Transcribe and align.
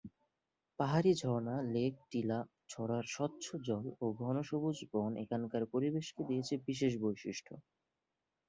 পাহাড়ী 0.79 1.11
ঝর্ণা, 1.15 1.55
লেক, 1.73 1.93
টিলা, 2.11 2.39
ছড়ার 2.69 3.05
স্বচ্ছ 3.07 3.45
জল 3.67 3.85
ও 4.01 4.15
ঘন 4.21 4.35
সবুজ 4.49 4.77
বন 4.91 5.11
এখানকার 5.23 5.63
পরিবেশকে 5.73 6.21
দিয়েছে 6.29 6.53
বিশেষ 6.67 6.93
বৈশিষ্ট্য। 7.03 7.51